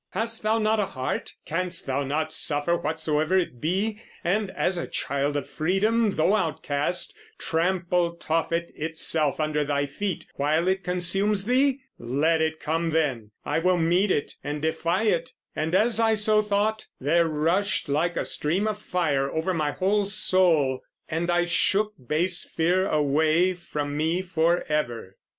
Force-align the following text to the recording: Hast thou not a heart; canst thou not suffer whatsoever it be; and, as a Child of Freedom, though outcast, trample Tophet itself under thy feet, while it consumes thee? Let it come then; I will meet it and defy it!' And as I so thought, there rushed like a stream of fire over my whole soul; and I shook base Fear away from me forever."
Hast 0.09 0.41
thou 0.41 0.57
not 0.57 0.79
a 0.79 0.87
heart; 0.87 1.35
canst 1.45 1.85
thou 1.85 2.03
not 2.03 2.31
suffer 2.31 2.75
whatsoever 2.75 3.37
it 3.37 3.61
be; 3.61 4.01
and, 4.23 4.49
as 4.49 4.75
a 4.75 4.87
Child 4.87 5.37
of 5.37 5.47
Freedom, 5.47 6.09
though 6.15 6.35
outcast, 6.35 7.15
trample 7.37 8.13
Tophet 8.15 8.71
itself 8.75 9.39
under 9.39 9.63
thy 9.63 9.85
feet, 9.85 10.25
while 10.37 10.67
it 10.67 10.83
consumes 10.83 11.45
thee? 11.45 11.81
Let 11.99 12.41
it 12.41 12.59
come 12.59 12.89
then; 12.89 13.29
I 13.45 13.59
will 13.59 13.77
meet 13.77 14.09
it 14.09 14.33
and 14.43 14.59
defy 14.59 15.03
it!' 15.03 15.33
And 15.55 15.75
as 15.75 15.99
I 15.99 16.15
so 16.15 16.41
thought, 16.41 16.87
there 16.99 17.27
rushed 17.27 17.87
like 17.87 18.17
a 18.17 18.25
stream 18.25 18.67
of 18.67 18.79
fire 18.81 19.29
over 19.31 19.53
my 19.53 19.69
whole 19.73 20.07
soul; 20.07 20.81
and 21.09 21.29
I 21.29 21.45
shook 21.45 21.93
base 22.07 22.49
Fear 22.49 22.89
away 22.89 23.53
from 23.53 23.95
me 23.95 24.23
forever." 24.23 25.17